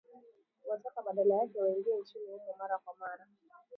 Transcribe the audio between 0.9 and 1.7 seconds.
badala yake